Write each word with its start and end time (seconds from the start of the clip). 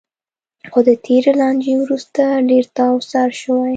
خو 0.71 0.79
د 0.87 0.89
تېرې 1.05 1.31
لانجې 1.39 1.73
وروسته 1.79 2.21
ډېر 2.49 2.65
تاوسر 2.77 3.29
شوی. 3.41 3.69